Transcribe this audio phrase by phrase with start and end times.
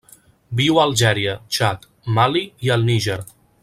[0.61, 1.87] Viu a Algèria, Txad,
[2.19, 3.25] Mali i el Níger.